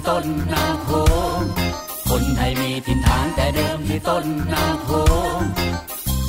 [0.00, 0.90] ่ต้นนาโข
[1.38, 1.42] ง
[2.08, 4.90] คนไทยมีถิ่นฐานแต่เดิมที่ต้นนาโข
[5.38, 5.40] ง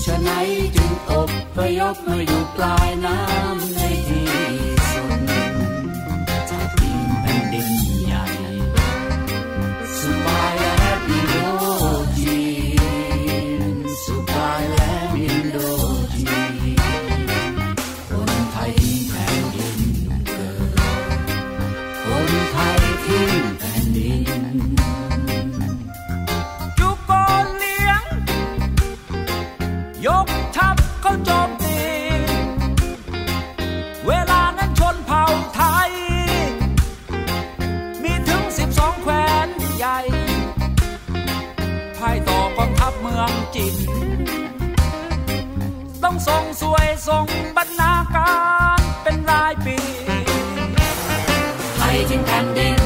[0.03, 0.29] ชะไหน
[0.75, 47.25] จึงอบพยพมาอยู่ปลายน้ำ่ง
[47.57, 48.33] บรรณากา
[48.77, 49.77] รเป็นรายปี
[51.77, 52.80] ไทยถึงแผ่นดิน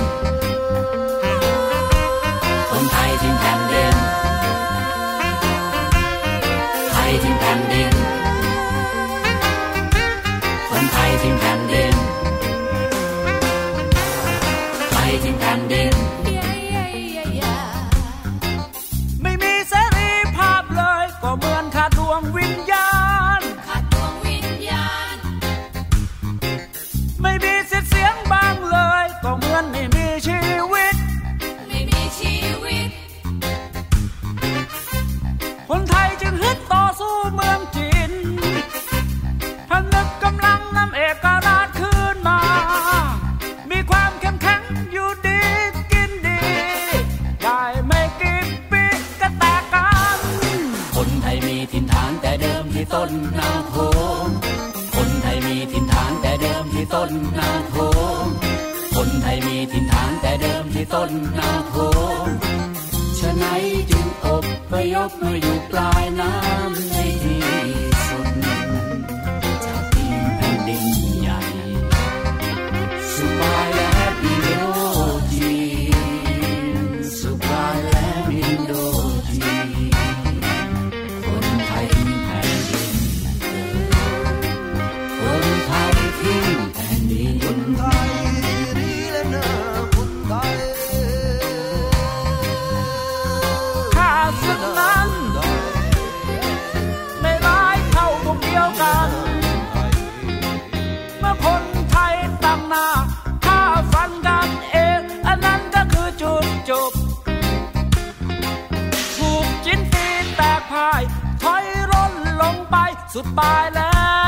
[113.17, 113.79] สุดปลายแหล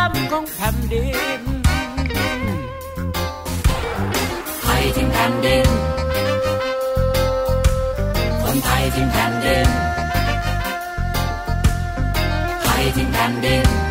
[0.09, 1.07] มของแผ่นดิ
[1.39, 1.41] น
[4.61, 5.69] ไทยทิ้งแผ่นดิน
[8.41, 9.69] คนไทยทิ้งแผ่นดิน
[12.61, 13.86] ไทยทิ้งแผ่นดิน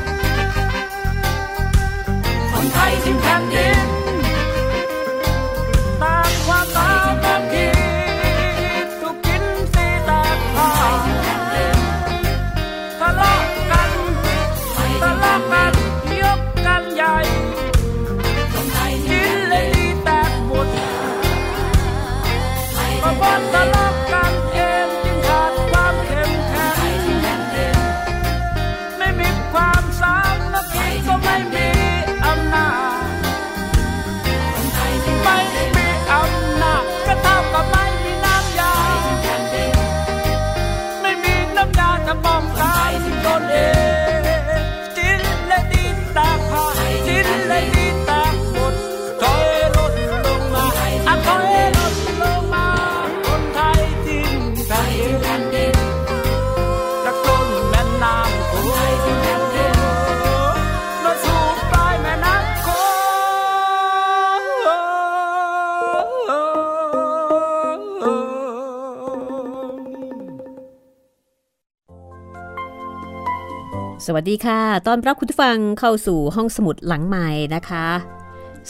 [74.09, 77.87] สวัสดีค่ะ ตอนรับคุณผู้ฟังเข้าสู่ห้องสมุดหลังใหม่นะคะ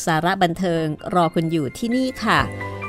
[0.04, 0.84] สาระบันเทิง
[1.14, 2.38] รอคุณอยู่ที่นี่ค่ะ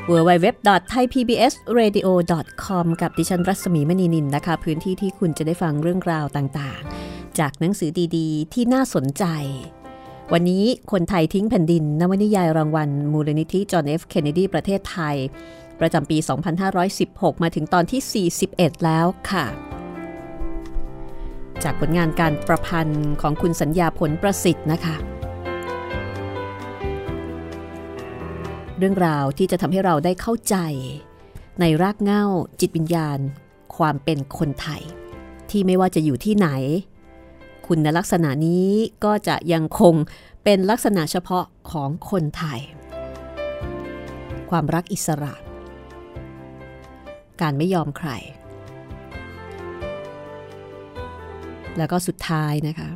[0.09, 9.23] www.thaipbsradio.com กับดิฉันรัศมีมณีนินนะคะ พื้นที่ที่คุณจะได้ฟังเรื่องราวต่างๆ จากหนังสือดีๆ ที่น่าสนใจ
[10.33, 15.15] วันนี้คนไทยทิ้งแผ่นดินนวนิยายรางวัล มูลนิธิจอห์นเอฟเคนเนดีประเทศไทย
[15.79, 16.17] ประจำปี
[16.79, 19.45] 2516 มาถึงตอนที่ 41 แล้วค่ะ
[21.63, 24.95] จากผลงานการประพันธ์ของคุณสัญญาผลประสิทธิ์นะคะ
[28.77, 30.55] เรื่องราวที่จะทำให้เราได้เข้าใจ
[31.59, 32.23] ในรากเหง้า
[32.59, 33.19] จิตวิญญาณ
[33.77, 34.81] ความเป็นคนไทย
[35.49, 36.49] ที่ไม่ว่าจะอยู่ที่ไหน
[37.67, 38.69] คุณลักษณะนี้
[39.05, 39.95] ก็จะยังคง
[40.43, 42.59] เป็นลักษณะเฉพาะของคนไทย
[44.49, 45.33] ความรักอิสระ
[47.41, 48.09] การไม่ยอมใคร
[51.77, 52.89] แล้วก็สุดท้ายนะคะ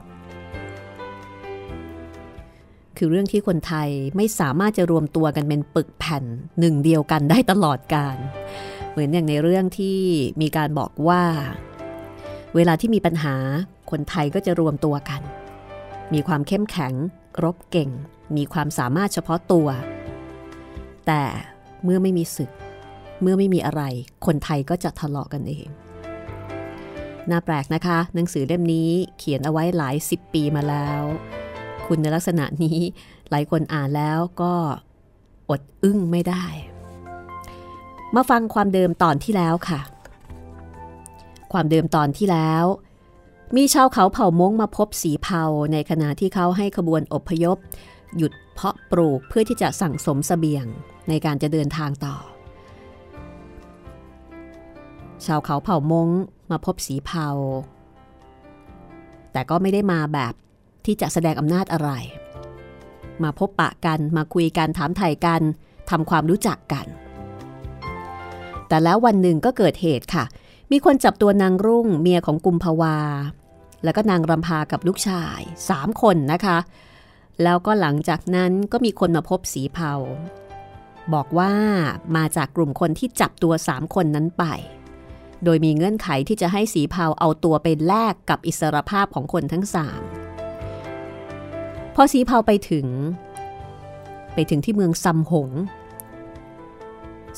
[2.97, 6.23] คือเรื่องที่คนไทยไม่สามารถจะรวมตัวกันเป็นปึกแผ่น
[6.59, 8.17] หนึ่งเดียวกันได้ตลอดการ
[8.91, 9.97] เหมือนอย่างในเรื่องที่
[10.41, 11.23] มีการบอกว่า
[12.55, 13.35] เวลาที่มีปัญหา
[13.91, 15.21] คนไทยก็จะรวมตัวกัน
[16.13, 16.93] มีความเข้มแข็ง
[17.43, 17.89] รบเก่ง
[18.37, 19.67] มีความสามารถเฉพาะตัว
[21.07, 21.23] แต่
[21.83, 22.51] เมื่อไม่มีศึก
[23.21, 23.83] เมื่อไม่มีอะไร
[24.25, 25.67] คนไทยก็จะทะเลาะกันเอง
[27.29, 31.01] น่าแปลกนะคะ หนังสือเล่มนี้เขียนเอาไว้หลายสิบปีมาแล้ว
[31.85, 32.79] คุณในลักษณะนี้
[33.29, 34.53] หลายคนอ่านแล้วก็
[35.49, 36.45] อดอึ้งไม่ได้
[38.15, 39.79] มาฟังความเดิมตอนที่แล้วค่ะ
[41.53, 42.65] ความเดิมตอนที่แล้ว
[43.57, 47.57] มีชาวเขาเผ่ามงมาพบสีเผาในขณะที่เขาให้ขบวนอพยพ
[48.17, 50.65] หยุดเพาะปลูกเพื่อที่จะสั่งสมสเสบียง
[51.09, 52.15] ในการจะเดินทางต่อ
[55.25, 56.09] ชาวเขาเผ่ามง
[56.51, 57.29] มาพบสีเผา
[59.31, 60.33] แต่ก็ไม่ได้มาแบบ
[60.85, 61.89] ที่จะแสดงอำนาจอะไร
[63.23, 65.41] มาพบปะกันมาคุยกันถามไถ่กัน
[65.89, 66.85] ทำความรู้จักกัน
[68.67, 70.25] แต่แล้ววันหนึ่งก็เกิดเหตุค่ะ
[70.71, 72.97] มีคนจับตัวนางรุ่งเมียของกุมภาวา
[73.83, 75.39] แล้วก็นางรำพากับลูกชาย
[75.69, 76.57] สามคนนะคะ
[77.43, 79.93] แล้วก็หลังจากนั้นก็มีคนมาพบสีเผา
[81.13, 81.53] บอกว่า
[82.15, 84.45] มาจากกลุ่มคนที่จับตัวสามคนนั้นไป
[85.43, 90.01] โดยมีเงื่อนไขที่จะให้สีเผาเอาตัวไปแลกกับอิสรภาพของคนทั้งสาม
[91.95, 92.87] พอสีเผาไปถึง
[94.33, 95.49] ไปถึงที่เมืองซัมหง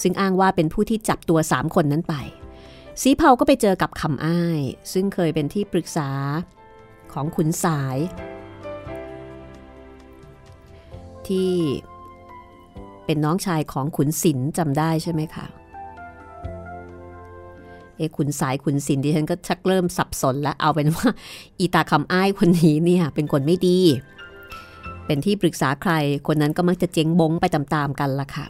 [0.02, 2.16] ซึ่งอ้างว่าเป็นผู้ที่จับตัวสามคนนั้นไป
[3.02, 4.62] สีเผาก็ไปเจอกับคำอ้าย
[4.94, 6.10] ซึ่งเคยเป็นที่ปรึกษา
[7.14, 7.98] ของขุนสาย
[11.28, 11.52] ที่
[13.06, 15.46] เป็นน้องชายของขุนศิลจำได้ใช่ไหมคะ
[17.98, 21.08] เอ้ขุนสายขุนศิลดิฉันก็ชักเริ่มสับสนแล้วเอาเป็นว่า
[21.60, 23.80] อีตาคำอ้ายคนนี้เนี่ยเป็นคนไม่ดี
[25.06, 25.92] เป็นที่ปรึกษาใคร
[26.28, 28.46] คนนั้นก็มักจะเจ๊งบงไปตามๆกันล่ะค่ะ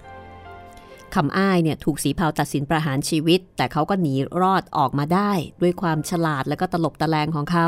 [1.16, 7.68] คำอ้ายเนี่ยถูกสีเผาตัดสินประหารชีวิต แต่เขาก็หนีรอดออกมาได้ ด้วยความฉลาดและก็ตลบตะแลงของเขา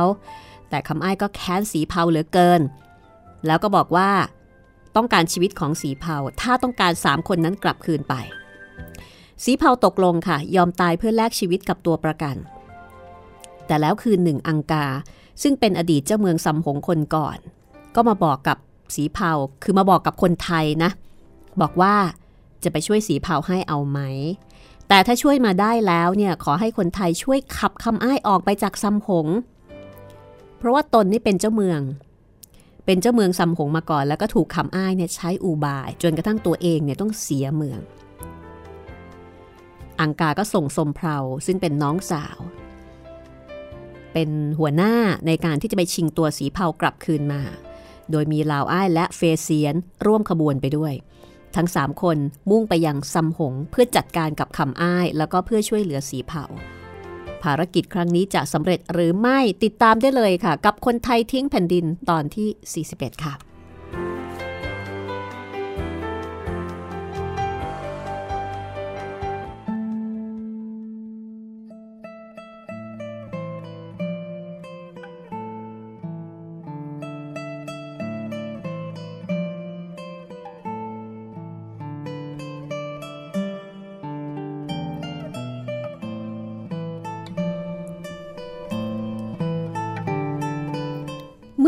[0.70, 2.62] แต่คำอ้ายก็แค้นสีเผาเหลือเกิน
[3.48, 4.12] แล้วก็บอกว่า
[4.96, 8.14] ต้องการชีวิตของสีเผาถ้าต้องการสามคนนั้นกลับคืนไป
[9.44, 12.36] สีเผาตกลงค่ะ ยอมตายเพื่อแลกชีวิตกับตัวประกัน
[13.68, 14.88] แต่แล้วคืนหนึ่งอังกา
[15.42, 17.38] ซึ่งเป็นอดีตเจ้าเมืองซัมหงคนก่อน
[17.96, 18.58] ก็มาบอกกับ
[18.96, 19.32] สีเผา
[19.64, 20.92] คือมาบอกกับคนไทยนะ
[21.62, 21.96] บอกว่า
[22.66, 24.00] จะไปช่วยสีเผาให้เอาไหม
[24.90, 29.28] แต่ถ้าช่วยมาได้แล้วเนี่ยขอให้คนไทยช่วยขับคำอ้ายออกไปจากซัมหง
[30.58, 31.82] เพราะว่าตนนี่เป็นเจ้าเมือง
[32.86, 37.80] เป็นเจ้าเมืองซัมหงมาก่อน แล้วก็ถูกคำอ้ายเนี่ยใช้อูบาย จนกระทั่งตัวเองเนี่ยต้องเสียเมือง
[40.00, 42.40] อังกาก็ส่งสมเพาซึ่งเป็นน้องสาว
[44.14, 44.30] เป็น
[44.60, 44.94] หัวหน้า
[45.28, 47.42] ในการที่จะไปชิงตัวสีเผากลับคืนมา
[48.12, 50.94] โดยมีลาวอ้ายและเฟเซียนร่วมขบวนไปด้วย
[51.56, 52.18] ทั้งสามคน
[52.50, 56.44] มุ่งไปยังซัมหงเพื่อจัดการกับคำอ้าย แล้วก็เพื่อช่วยเหลือสีเผา
[57.44, 63.34] ภารกิจครั้งนี้จะสำเร็จหรือไม่ติดตามได้เลยค่ะ กับคนไทยทิ้งแผ่นดินตอนที่ 41 ค่ะ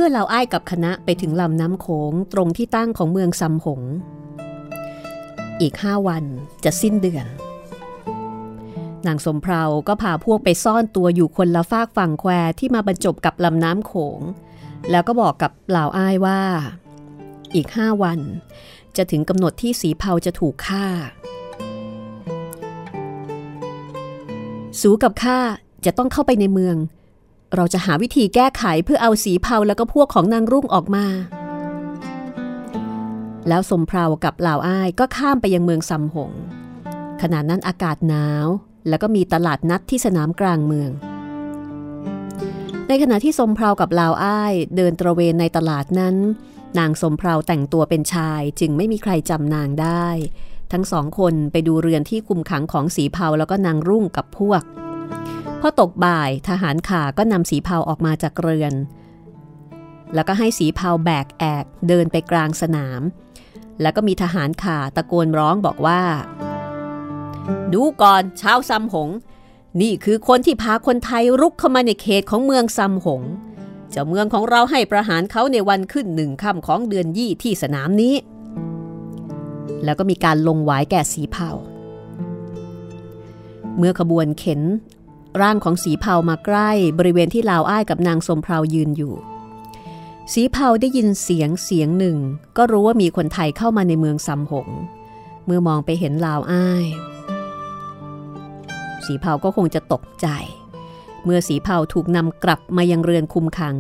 [0.08, 3.82] อเราอ้ายกับคณะไปถึงลำน้ำโขงตรงที่ตั้งของเมืองซัมหง
[5.62, 6.24] อีกห้าวัน
[6.64, 7.28] จะสิ้นเดือน
[9.08, 14.20] นางสมเพราก็พาพวกไปซ่อนตัวอยู่คนละฝากฝั่งแควที่มาบรรจบกับลำน้ำโขง
[14.92, 16.42] แล้วก็บอกกับเหล่าอ้ายว่า
[17.56, 18.20] อีกห้าวัน
[18.98, 20.86] จะถึงกำหนดที่สีเผาจะถูกฆ่า
[24.82, 25.40] สูกับข้า
[25.86, 26.76] จะต้องเข้าไปในเมือง
[27.56, 31.06] เราจะหาวิธีแก้ไขเพื่อเอาสีเผาแล้วก็พวกของนางรุ่งออกมา
[33.48, 36.32] แล้วสมเพรากับเหล่าอ้ายก็ข้ามไปยังเมืองซำหง
[37.22, 38.48] ขณะนั้นอากาศหนาว
[38.90, 40.92] แล้วก็มีตลาดนัดที่สนามกลางเมือง
[42.88, 46.16] ในขณะที่สมเพรากับเหล่าอ้ายเดินตระเวนในตลาดนั้น
[46.80, 50.08] นางสมเพราแต่งตัวเป็นชายจึงไม่มีใครจำนางได้
[50.72, 54.62] ทั้งสองคนไปดูเรือนที่คุมขังของสีเผาแล้วก็นางรุ่งกับพวก
[55.62, 58.74] พอตกบ่ายทหารข่าก็นำสีเผาออกมาจากเรือน
[60.14, 63.02] แล้วก็ให้สีเผาแบกแอกเดินไปกลางสนาม
[63.82, 66.02] แล้วก็มีทหารข่าตะโกนร้องบอกว่า
[67.74, 69.10] ดูก่อนชาวซัมหง
[69.82, 73.22] นี่คือคนที่พาคนไทยรุกเข้ามาในเขตของเมืองซัมหง
[73.92, 78.16] เจ้าเมืองของเราให้ประหารเขาในวันขึ้นหนึ่งค่ำของเดือนยี่ที่สนามนี้
[79.84, 81.52] แล้วก็มีการลงหวายแก่สีเผา
[83.78, 84.62] เมื่อขบวนเข็น
[85.42, 89.14] ร่างของสีเผามาใกล้บริเวณที่ลาวอ้ายกับนางสมเพรายืนอยู่
[90.34, 92.18] สีเผาได้ยินเสียงเสียงหนึ่ง
[92.58, 94.68] ก็รู้ว่ามีคนไทยเข้ามาในเมืองซำหง
[95.46, 96.88] เมื่อมองไปเห็นลาวอ้าย
[99.06, 100.28] สีเผาก็คงจะตกใจ
[101.24, 103.76] เมื่อสีเผาถูกนำกลับมายังเรือนคุมขัง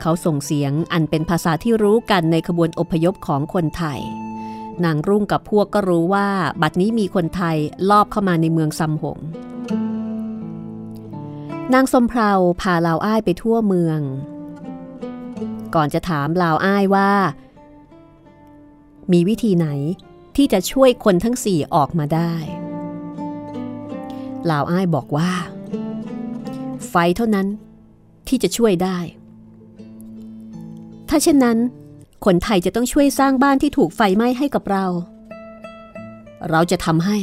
[0.00, 4.00] เขาส่งเสียงอันเป็นภาษาที่รู้กันในขบวนอพยพของคนไทย
[4.84, 6.28] นางรุ่งกับพวกก็รู้ว่า
[6.62, 7.56] บัดนี้มีคนไทย
[7.90, 9.18] ลอบเข้ามาในเมืองซำหง
[11.74, 14.00] นางสมเพราพาลาวอ้ายไปทั่วเมือง
[15.74, 17.10] ก่อนจะถามลาวอ้ายว่า
[19.12, 19.68] มีวิธีไหน
[20.36, 22.32] ที่จะช่วยคนทั้งสี่ออกมาได้
[24.50, 25.30] ลาวอ้ายบอกว่า
[26.88, 27.46] ไฟเท่านั้น
[28.28, 28.98] ที่จะช่วยได้
[31.08, 31.58] ถ้าเช่นนั้น
[32.24, 34.84] คนไทยจะต้องช่วยสร้างบ้านที่ถูกไฟไหม้ให้กับเรา
[36.50, 37.18] เราจะทำให้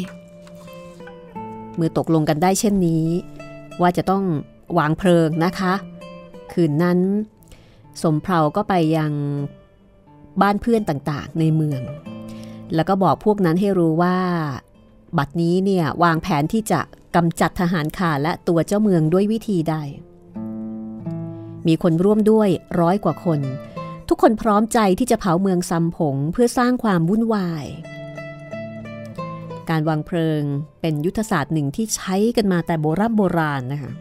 [1.75, 3.05] เมื่อตกลงกันได้เช่นนี้
[3.81, 4.23] ว่าจะต้อง
[4.77, 5.73] วางเพลิงนะคะ
[6.51, 6.99] คืนนั้น
[8.01, 9.11] สมเพราก็ไปยัง
[10.41, 11.81] บ้านเพื่อนต่างๆ ในเมือง
[12.75, 14.17] แล้วก็บอกพวกนั้นให้รู้ว่า
[15.17, 16.81] บัดนี้เนี่ยวางแผนที่จะ
[17.15, 19.75] กำจัดทหารข่าและตัวเจ้าเมืองด้วยวิธีใด
[21.67, 23.39] มีคนร่วมด้วยร้อยกว่าคน
[24.07, 27.65] ทุกคนพร้อมใจที่จะเผาเมืองซัมผงเพื่อสร้างความวุ่นวาย
[29.69, 30.43] การวางเพลิง
[30.81, 33.91] เป็นยุทธศาสตร์หนึ่งที่ใช้กันมาแต่โบราณโบราณนะคะ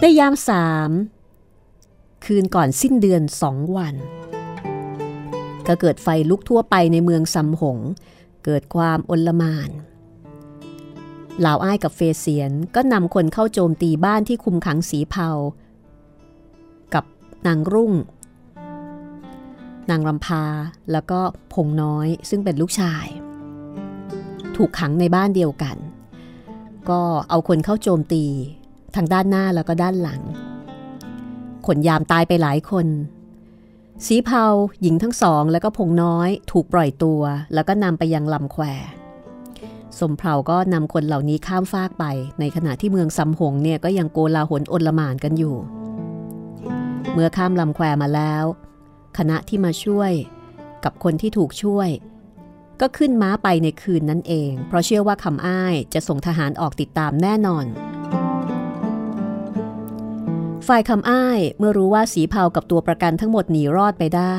[0.00, 0.90] ในยามสาม
[2.24, 3.94] คืนก่อนสิ้นเดือนสองวัน
[5.66, 7.78] ก็เกิดไฟลุกทั่วไปในเมืองซัมหง
[8.44, 9.70] เกิดความอนลมาน
[11.40, 15.30] เหล่าอ้ายกับเฟเซียนก็นำคนเข้าโจมตีบ้านที่คุมขังสีเผา
[16.94, 17.04] กับ
[17.46, 17.92] นางรุ่ง
[19.90, 20.44] นางรำพา
[20.92, 21.20] แล้วก็
[21.52, 23.06] พงน้อยซึ่งเป็นลูกชาย
[24.58, 25.76] ถูกขังในบ้านเดียวกัน
[26.90, 28.24] ก็เอาคนเข้าโจมตี
[28.96, 30.20] ทางด้านหน้าแล้วก็ด้านหลัง
[31.66, 32.86] ขนยามตายไปหลายคน
[34.06, 34.44] สีเผา
[34.82, 37.20] หญิงทั้งสองแล้วก็พงน้อยถูกปล่อยตัว
[37.54, 38.64] แล้วก็นำไปยังลำแคว
[39.98, 42.04] สมเผาก็นำคนเหล่านี้ข้ามฟากไป
[42.40, 45.56] ในขณะที่เมืองซำหงเนี่ยก็ยังโกลาหลอนลมานกันอยู่
[47.12, 48.44] เมื่อข้ามลำแควมาแล้ว
[49.18, 50.12] คณะที่มาช่วย
[50.84, 51.88] กับคนที่ถูกช่วย
[52.80, 57.66] ก็ขึ้นม้าไปในคืนนั้นเอง เพราะเชื่อว่าคำอ้ายจะส่งทหารออกติดตามแน่นอน
[60.68, 64.38] ฝ่ายคำอ้ายเมื่อรู้ว่าสีเผากับตัวประกันทั้งหมดหนีรอดไปได้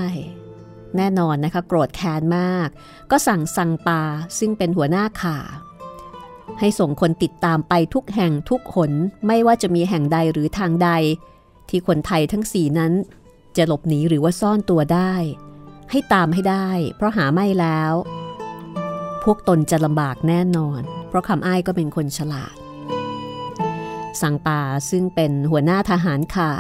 [0.97, 2.67] แน่นอนนะคะ โกรธแค้นมาก
[3.11, 4.01] ก็สั่งสั่งปา
[4.39, 5.37] ซึ่งเป็นหัวหน้าข่า
[6.59, 8.91] ให้ส่งคนติดตามไปทุกแห่งทุกหน
[9.27, 10.89] ไม่ว่าจะมีแห่งใดหรือทางใด
[11.69, 12.93] ที่คนไทยทั้งสี่นั้น
[13.57, 15.13] จะหลบหนีหรือว่าซ่อนตัวได้
[15.91, 17.93] ให้ตามให้ได้ เพราะหาไม่แล้ว
[19.23, 22.55] พวกตนจะลำบากแน่นอน เพราะคำอ้ายก็เป็นคนฉลาด
[24.21, 26.51] สังป่าซึ่งเป็นหัวหน้าทหารข่า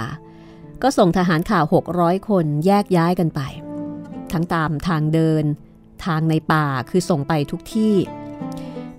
[0.81, 1.59] ก็ส่งทหารข่า
[1.95, 3.41] 600 คนแยกย้ายกันไป
[4.31, 5.43] ทั้งตามทางเดิน
[6.05, 7.95] ทางในป่าคือส่งไปทุกที่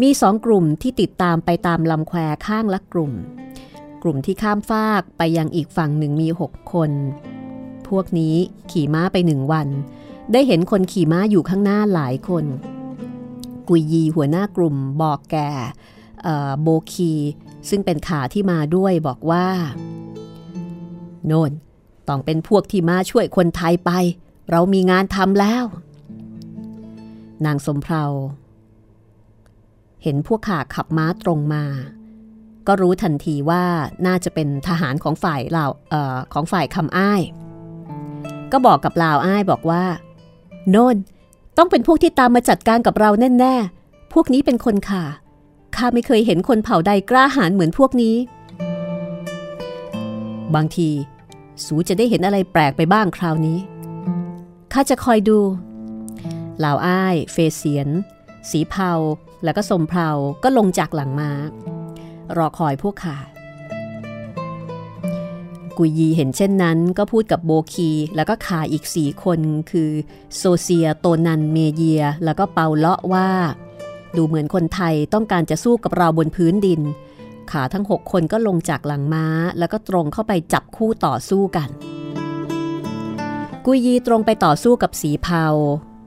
[0.02, 3.12] มีสองกลุ่มที่ติดตามไปตามลำแควข้างละกลุ่ม
[4.02, 6.90] กลุ่มที่ข้ามฟากไปยังอีกฝั่งหนึ่งมี 6 คน
[7.88, 8.34] พวกนี้
[8.70, 9.68] ขี่ม้าไปหนึ่งวัน
[10.32, 12.44] ได้เห็นคนขี่ม้าอยู่ข้างหน้าหลายคน
[13.68, 15.50] กุยยีหัวหน้ากลุ่มบอกแก่
[16.62, 17.12] โบคี
[17.68, 19.46] ซึ่งเป็นขาที่มาด้วยบอกว่า
[21.26, 21.52] โน่น
[22.08, 23.90] ต้องเป็นพวกที่มาช่วยคนไทยไป
[24.50, 25.64] เรามีงานทำแล้ว
[27.46, 28.04] นางสมเพรา
[30.02, 31.64] เห็นพวกข่าขับม้าตรงมา
[32.66, 33.64] ก็รู้ทันทีว่า
[34.06, 37.22] น่าจะเป็นทหารของฝ่ายลาวเอ่อของฝ่ายคำอ้าย
[38.52, 39.84] ก็บอกกับลาวอ้ายบอกว่า
[40.70, 40.96] โน่น
[41.56, 45.04] ต้องเป็นพวกที่ตามมาจัดการกับเราแน่ๆ พวกนี้เป็นคนข่า
[45.76, 48.16] ข้าไม่เคยเห็นคนเผ่าใดกล้าหาญเหมือนพวกนี้
[50.54, 50.90] บางที
[51.64, 53.58] สูจะได้เห็นอะไรแปลกไปบ้างคราวนี้
[54.72, 55.38] ข้าจะคอยดู
[56.64, 57.88] ลาวอ้าย เฟเสียน
[58.50, 58.92] สีเผา
[59.44, 60.08] แล้วก็สมเพา
[60.42, 61.30] ก็ลงจากหลังมา้า
[62.36, 63.18] รอคอยพวกข่า
[65.82, 69.90] กุยยีเห็นเช่นนั้น ก็พูดกับโบคี แล้วก็ขาอีกสี่คนคือ
[70.36, 73.28] โซเซียโตนันเมเยีย แล้วก็เปาเลาะว่า
[74.16, 76.80] ดูเหมือนคนไทยต้องการจะสู้กับเราบนพื้นดิน
[77.50, 79.26] ขาทั้งหกคนก็ลงจากหลังม้า
[79.58, 81.68] แล้วก็ตรงเข้าไปจับคู่ต่อสู้กัน
[83.66, 85.46] กุยยีตรงไปต่อสู้กับสีเผา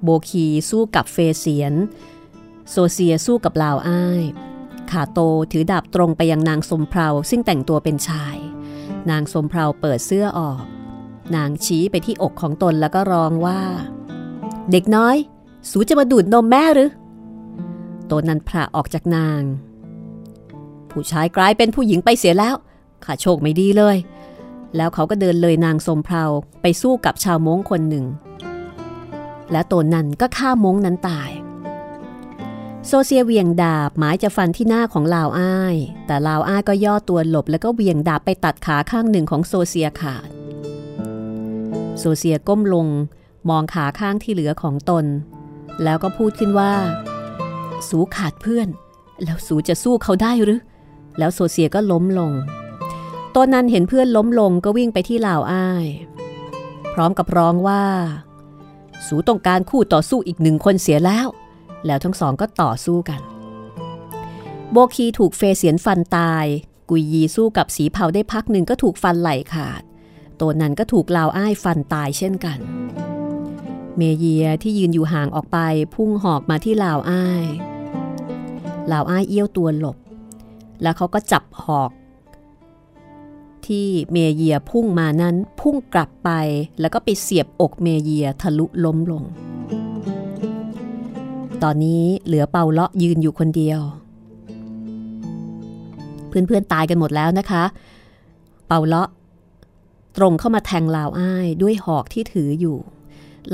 [0.04, 1.74] โบคีสู้กับเฟเสียน
[2.70, 4.24] โซเซียสู้กับลาวอ้าย
[4.92, 5.20] ขาโต
[5.52, 8.38] ถือดาบตรงไปยังนางสมเพาซึ่งแต่งตัวเป็นชาย
[9.12, 10.62] นางสมเพาเปิดเสื้อออก
[11.36, 13.62] นางชี้ไปที่อกของตนแล้วก็ร้องว่า
[14.72, 15.16] เด็กน้อย
[15.70, 16.92] สูจะมาดูดนมแม่หรือ
[18.12, 19.42] ตนนั้นพระออกจากนาง
[20.92, 22.56] ผู้ชายกลายเป็นผู้หญิงไปเสียแล้ว
[23.06, 23.98] ข้าโชคไม่ดีเลย
[24.76, 26.24] แล้วเขาก็เดินเลยนางสมเพา
[26.62, 28.06] ไปสู้กับชาวม้งคนหนึ่ง
[29.52, 31.30] และตนนั้นก็ฆ่าม้งนั้นตาย
[32.88, 35.76] โซเซียเวียงดาบหมายจะฟันที่หน้าของลาวอ้าย
[36.08, 40.28] แต่ลาวอ้ายก็ย่อตัวหลบแล้วก็เวียงดาบไปตัดขาข้างหนึ่งของโซเซียขาด
[42.00, 42.88] โซเซียก้มลง
[43.50, 45.06] มองขาข้างที่เหลือของตน
[45.84, 46.74] แล้วก็พูดขึ้นว่า
[47.90, 48.68] สูขาดเพื่อน
[49.24, 50.62] แล้วสูจะสู้เขาได้หรือ
[51.18, 52.32] แล้วโซเซียก็ล้มลง
[53.36, 55.86] ตอนนั้นเห็นเพื่อนล้มลงก็วิ่งไปที่ลาวอ้าย
[56.94, 57.84] พร้อมกับร้องว่า
[59.08, 61.28] สูต้องการคู่ต่อสู้อีกหนึ่งคนเสียแล้ว
[61.86, 63.22] แล้วทั้งสองก็ต่อสู้กัน
[64.72, 66.46] โบคีถูกเฟเสียนฟันตาย
[66.90, 69.82] กุยยีสู้กับสีเผาได้พักหนึ่งก็ถูกฟันไหล่ขาด
[70.42, 72.60] ตัวนั้นก็ถูกลาวอ้ายฟันตายเช่นกัน
[73.98, 75.58] เมเยียที่ยืนอยู่ห่างออกไป
[75.96, 77.46] พุ่งหอกมาที่ลาวอ้าย
[78.92, 79.98] ลาวอ้ายเอี้ยวตัวหลบ
[80.82, 81.92] แล้วเขาก็จับหอก
[83.68, 86.30] ที่เมเยียพุ่งมานั้นพุ่งกลับไป
[86.80, 89.24] แล้วก็ไปเสียบอกเมเยียทะลุล้มลง
[91.64, 93.82] ตอนนี้เหลือเปาเลาะยืนอยู่คนเดียว
[96.28, 97.64] เพื่อนๆตายกันหมดแล้วนะคะ
[98.68, 99.10] เปาเลาะ
[100.18, 102.78] ตรงเข้ามาแทงลาวอ้ายด้วยหอกที่ถืออยู่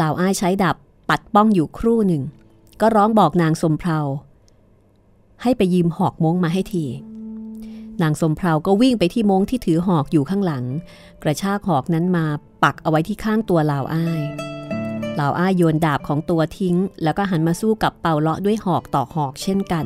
[0.02, 0.76] ลาวอ้ายใช้ดาบ
[1.10, 2.24] ปัดป้องอยู่ครู่หนึ่ง
[2.82, 4.00] ก็ร้องบอกนางสมเพา
[5.42, 6.86] ให้ไปยืมหอกม้งมาให้ที
[8.02, 10.66] นางสมเพาก็วิ่งไปที่ม้งที่ถือหอกอยู่ข้างหลัง
[11.24, 12.26] กระชากหอกนั้นมา
[12.64, 14.22] ปักเอาไว้ที่ข้างตัวลาวอ้าย
[15.16, 19.86] เหล่าอ้ายโยนดาบของตัวทิ้ง แล้วก็หันมาสู้กับเป่าเลาะด้วยหอกต่อหอกเช่นกัน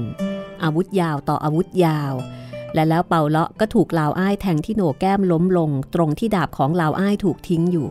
[0.63, 2.13] อาวุธยาวต่ออาวุธยาว
[2.73, 7.87] และแล้วเป่าเลาะก็ถูกเหล่าอ้ายแทงที่โหนกแก้มล้มลง ตรงที่ดาบของเหล่าอ้ายถูกทิ้งอยู่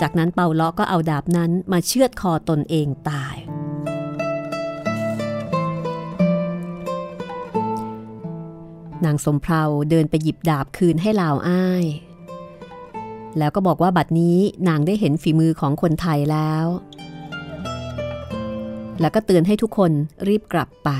[0.00, 3.36] จากนั้นเป่าเลาะก็เอาดาบนั้นมาเชือดคอตนเองตาย
[9.04, 11.84] นางสมเพาเดินไปหยิบดาบคืนให้ลาวอ้าย
[13.38, 16.66] แล้วก็บอกว่าบัดนี้นางได้เห็นฝีมือของคนไทยแล้ว
[19.00, 19.92] แล้วก็เตือนให้ทุกคน
[20.28, 20.90] รีบกลับไป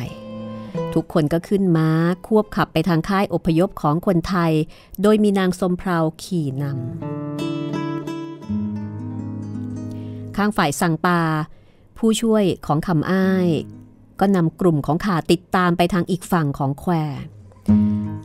[0.95, 1.91] ทุกคนก็ขึ้นม้า
[2.27, 4.53] ควบขับไปทางค่ายอพยพของคนไทย
[5.03, 6.77] โดยมีนางสมเพาขี่นำ
[10.37, 11.21] ข้างฝ่ายสังปา
[11.99, 13.49] ผู้ช่วยของคำอ้าย
[14.21, 16.93] ก็นำกลุ่มของขาติดตามไปทางอีกฝั่งของแคว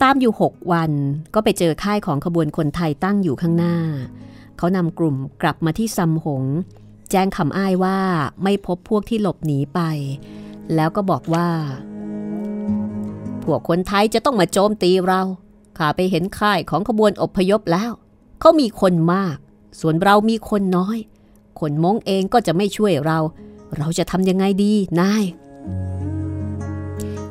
[0.02, 0.92] ตามอยู่ 6 วัน
[1.34, 3.78] ก็ไปเจอค่ายของขบวนคนไทยตั้งอยู่ข้างหน้า
[4.58, 6.44] เขานำกลุ่มกลับมาที่ซำหง
[7.12, 7.98] แจ้งคำอ้ายว่า
[8.44, 9.80] ไม่พบพวกที่หลบหนีไป
[10.76, 11.48] แล้วก็บอกว่า
[13.44, 15.22] พวกคนไทยจะต้องมาโจมตีเรา
[15.78, 17.92] ข้าไปเห็นค่ายของขบวนอพยพแล้ว
[18.40, 19.38] เขามีคนมาก
[19.80, 20.98] ส่วนเรามีคนน้อย
[21.60, 23.20] คนมงเองก็จะไม่ช่วยเรา
[23.78, 25.24] เราจะทำยังไงดีนาย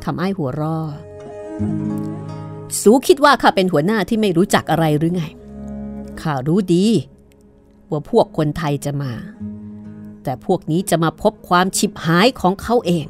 [0.05, 0.79] คำอ้ายหัวรอ
[2.81, 5.25] สูคิดว่าข้าเป็นหัวหน้าที่ไม่รู้จักอะไรหรือไง
[6.21, 6.87] ข้ารู้ดี
[7.91, 9.13] ว่าพวกคนไทยจะมา
[10.25, 13.07] แต่พวกนี้จะมาพบความฉิบหายของเขาเอง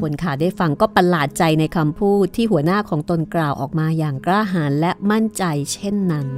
[0.00, 6.28] คนข่าได้ฟังก็ประหลาดใจในคำพูดที่หัวหน้าของตนกล่าวออกมาอย่างกล้าหาญและมั่นใจเช่นนั้น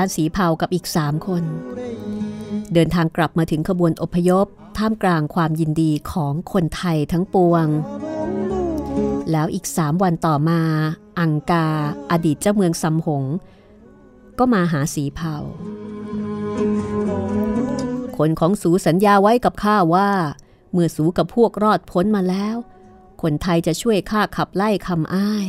[0.00, 1.44] ด้านสีเผากับอีกสามคน
[2.72, 4.46] เดินทางกลับมาถึงขบวนอพยพ
[4.78, 7.66] ท่ามกลางความยินดีของคนไทยทั้งปวง
[9.30, 10.60] แล้วอีกสามวันต่อมา
[11.20, 11.68] อังกา
[12.10, 13.24] อดีตเจ้าเมืองซำหง
[14.38, 15.36] ก็มาหาสีเผา
[18.16, 20.10] คนของสูสัญญาไว้กับข้าว่า
[20.72, 22.56] เมื่อสูกับพวกรอดพ้นมาแล้ว
[23.22, 25.48] คนไทยจะช่วยข้าขับไล่คำอ้าย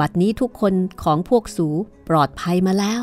[0.00, 1.68] บัดนี้ทุกคนของพวกสู
[2.08, 3.02] ปลอดภัยมาแล้ว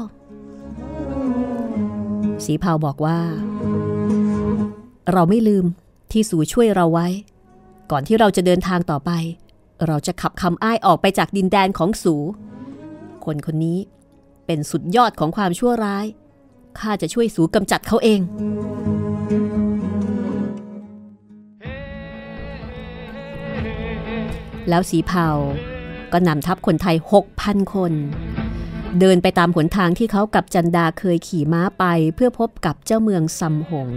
[2.46, 3.20] สีเผาบอกว่า
[5.12, 5.66] เราไม่ลืม
[6.12, 7.08] ที่สูช่วยเราไว้
[7.92, 9.12] ก่อนที่เราจะเดินทางต่อไป
[9.88, 12.16] เราจะขับคำอ้ายออกไปจากดินแดนของสู
[13.26, 13.80] คนคนนี้
[14.46, 16.06] เป็นสุดยอดของความชั่วร้าย
[16.80, 18.22] ข้าจะช่วยสูกำจัดเขาเอง
[24.70, 25.28] แล้วสีเผา
[26.14, 26.98] ก็นำทัพคนไทย
[27.36, 27.94] 6,000 คน
[29.00, 31.84] เดินไปตามหนทางที่เขากับจันดาเคยขี่ม้าไป
[32.16, 33.90] เพื่อพบกับเจ้าเมืองซัมหง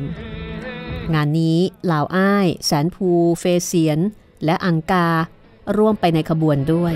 [1.15, 3.09] งานนี้เหล่าอ้าย แสนภู
[3.41, 4.01] เฟเซียน
[4.45, 5.09] และอังกา
[5.77, 6.95] ร่วมไปในขบวนด้วย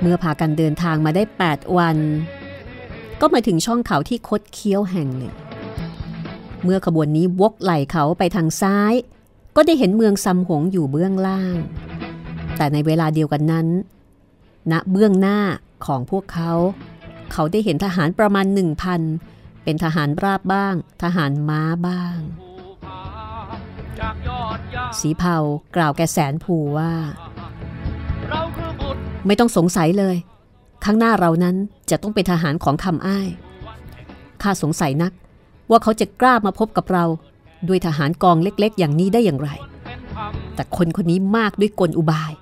[0.00, 1.96] เมื่อพากันเดินทางมาได้ 8 วัน
[3.20, 5.34] ก็มาถึงช่องเขาที่คดเคี้ยวแห่งหนึ่ง
[6.64, 8.94] เมื่อขบวนนี้วกไหลเขาไปทางซ้าย
[9.56, 11.56] ก็ได้เห็นเมืองซัมหงอยู่เบื้องล่าง
[12.56, 13.66] แต่ในเวลาเดียวกันนั้น
[14.72, 15.38] ณเบื้องหน้า
[15.86, 16.52] ของพวกเขา
[17.32, 19.00] เขาได้เห็นทหารประมาณหนึ่งพัน
[19.64, 22.18] เป็นทหารราบบ้าง ทหารม้าบ้าง
[25.00, 25.38] สีเผา
[25.76, 26.92] กล่าวแกแสนภูว่า
[29.26, 30.16] ไม่ต้องสงสัยเลย
[30.84, 31.56] ข้างหน้าเรานั้น
[31.90, 33.28] จะต้องเป็นทหารของคำอ้าย
[34.42, 35.12] ข้าสงสัยนัก
[35.70, 37.04] ว่าเขาจะกล้ามาพบกับเรา
[37.68, 39.50] ด้วยทหารกองเล็กๆ อย่างนี้ได้อย่างไร
[40.54, 42.32] แต่คนคนนี้มากด้วยกลอุบาย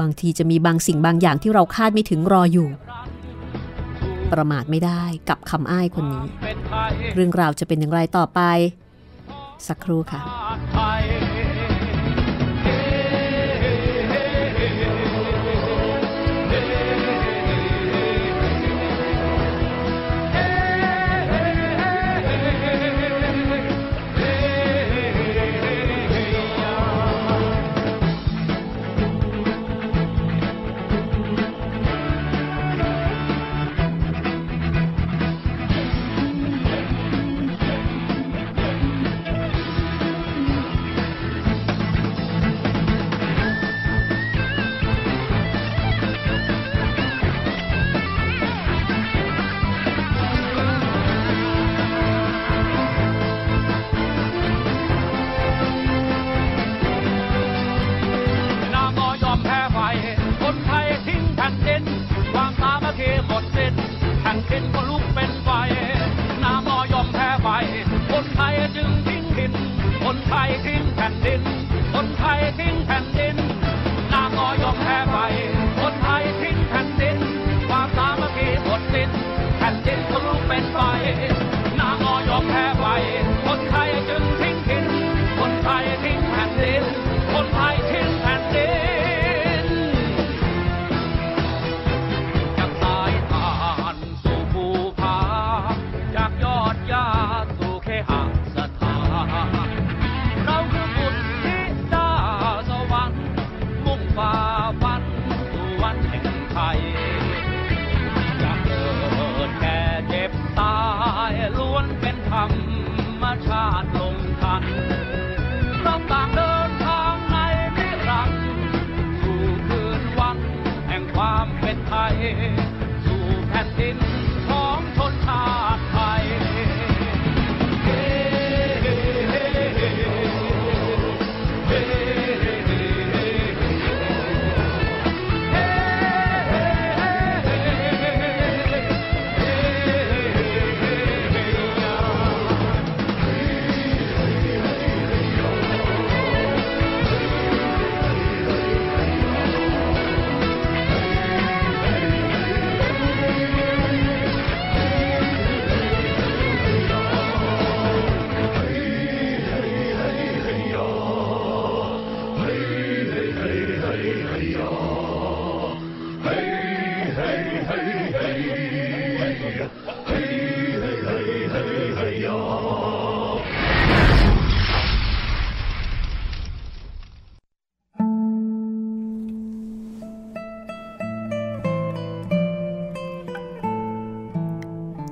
[0.00, 2.68] บางทีจะมีบางสิ่งบางอย่างที่เราคาดไม่ถึงรออยู่
[4.32, 6.24] ประมาทไม่ได้กับคำอ้ายคนนี้
[7.14, 8.40] เรื่องราวจะเป็นอย่างไรต่อไป
[9.66, 10.20] สักครู่ค่ะ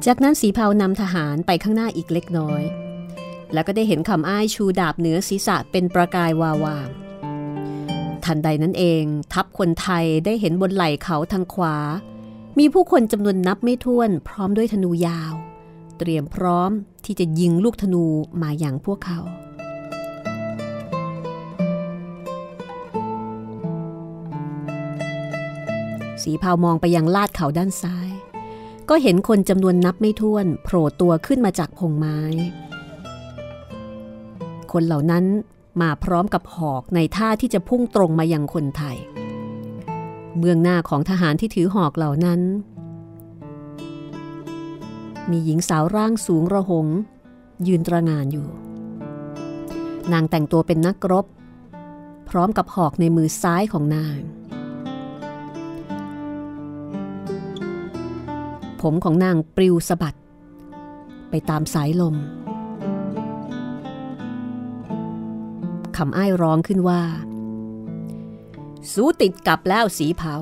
[0.06, 2.62] จากนั้นสีเผานำทหารไปข้างหน้าอีกเล็กน้อย
[3.52, 6.78] แล้วก็ได้เห็นคำอ้ายชูดาบเหนือศีรษะเป็นประกายวาวา
[8.24, 11.76] ทันใดนั้นเอง ทัพคนไทยได้เห็นบนไหล่เขาทางขวา
[12.58, 15.32] มีผู้คนจำนวนนับไม่ถ้วนพร้อมด้วยธนูยาว
[15.98, 16.70] เตรียมพร้อม
[17.04, 18.04] ที่จะยิงลูกธนู
[18.42, 19.20] มาอย่างพวกเขา
[26.22, 28.09] สีเผามองไปยังลาดเขาด้านซ้าย
[28.88, 32.18] ก็เห็นคนจำนวนนับไม่ถ้วนโผล่ตัวขึ้นมาจากพงไม้
[34.72, 35.24] คนเหล่านั้น
[35.80, 38.96] มาพร้อมกับหอกในท่าที่จะพุ่งตรงมายังคนไทย
[40.38, 42.40] เมืองหน้าของทหารที่ถือหอกเหล่านั้น
[45.30, 46.86] มีหญิงสาวร่างสูงระหง
[47.66, 48.48] ยืนตระงานอยู่
[50.12, 51.26] นางแต่งตัวเป็นนักรบ
[52.28, 54.18] พร้อมกับหอกในมือซ้ายของนาง
[58.82, 60.16] ผมของนางปลิวสะบัด
[61.30, 62.16] ไปตามสายลม
[65.96, 67.02] คำอ้ายร้องขึ้นว่า
[68.92, 70.34] สูติดกับแล้วสีเผา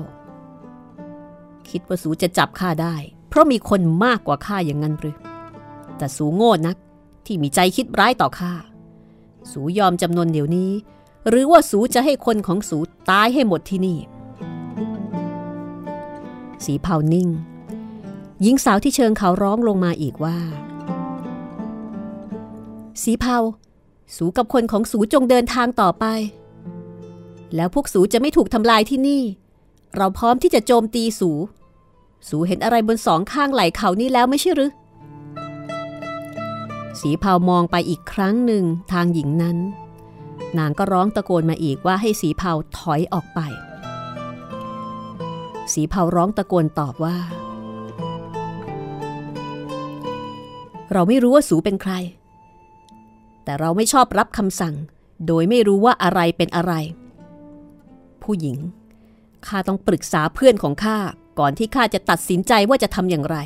[1.69, 2.95] คิดว่าสูจะจับข้าได้
[3.29, 5.17] เพราะมีคนมากกว่าข้าอย่างนั้นหรือ
[5.97, 6.77] แต่สูโง่นัก
[7.25, 8.53] ที่มีใจคิดร้ายต่อข้า
[9.51, 10.71] สูยอมจำนวนเดี๋ยวนี้
[11.29, 12.77] หรือว่าสูจะให้คนของสู
[13.09, 13.97] ตายให้หมดที่นี่
[16.65, 17.27] สีเผานิ่ง
[18.43, 20.37] หญิงสาวที่เชิงเขาร้องลงมาอีกว่า
[23.01, 23.37] สีเผา
[24.15, 26.05] สูกับคนของสูจงเดินทางต่อไป
[27.55, 29.23] แล้วพวกสูจะไม่ถูกทำลายที่นี่
[29.95, 31.31] เราพร้อมที่จะโจมตีสู
[32.29, 34.71] สูเห็นอะไรบนสองข้างไหล่เขานี่แล้วไม่ใช่หรือ
[37.01, 39.57] สีเผามองไปอีกครั้งหนึ่งทางหญิงนั้น
[40.57, 43.39] นางก็ร้องตะโกนมาอีกว่าให้สีเผาถอยออกไป
[45.73, 47.17] สีเผาร้องตะโกนตอบว่า
[50.93, 51.93] เราไม่รู้ว่าสูเป็นใคร
[53.43, 54.75] แต่เราไม่ชอบรับคำสั่ง
[55.27, 56.73] โดยไม่รู้ว่าอะไรเป็นอะไร
[58.23, 58.57] ผู้หญิง
[59.47, 60.97] ข้าต้องปรึกษาเพื่อนของข้า
[61.39, 63.37] ก่อนที่ข้าจะตัดสินใจว่าจะทำอย่างไร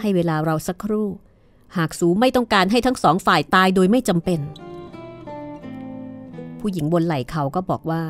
[0.00, 1.08] ให้เวลาเราสักครู่
[1.76, 4.40] หากสูไม่ต้องการให้ทั้งสองฝ่ายตายโดยไม่จำเป็น
[6.60, 8.02] ผู้หญิงบนไหล่เขาก็บอกว่า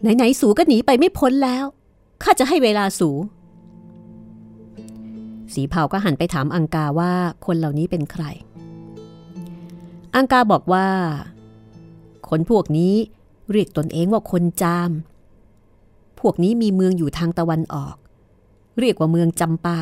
[0.00, 1.64] ไหนๆสูก็หนีไปไม่พ้นแล้ว
[2.22, 3.10] ข้าจะให้เวลาสู
[5.54, 7.12] สีเผาก็หันไปถามอังกาว่า
[7.46, 8.24] คนเหล่านี้เป็นใคร
[10.16, 10.86] อังกาบอกว่า
[12.28, 12.94] คนพวกนี้
[13.50, 14.90] เรียกตนเองว่าคนจาม
[16.20, 17.96] พวกนี้มีเมืองอยู่ทางตะวันออก
[18.80, 19.80] เรียกว่าเมืองจำปา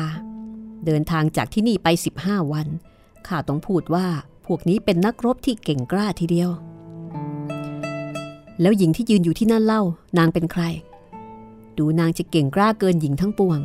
[0.85, 1.87] เดินทางจากที่นี่ไป
[2.19, 2.67] 15 วัน
[3.27, 4.07] ข้าต้องพูดว่า
[4.45, 6.51] พวกนี้เป็นนักรบที่เก่งกล้าทีเดียว
[8.61, 9.81] แล้วหญิงที่ยืนอยู่ที่นั่นเล่า
[10.17, 10.63] นางเป็นใคร
[11.77, 13.59] ดูนางจะเก่งกล้าเกินหญิงทั้งปวง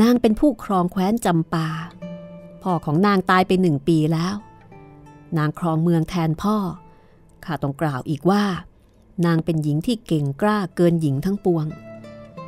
[0.00, 1.68] นางเป็นผู้ครองแคว้นจำปา
[2.62, 4.34] พ่อของนางตายไปหนึ่งปีแล้ว
[5.38, 6.56] นางครองเมืองแทนพ่อ
[7.44, 8.44] ข้าต้องกล่าวอีกว่า
[9.26, 11.66] นางเป็นหญิงที่เก่งกล้าเกินหญิงทั้งปวง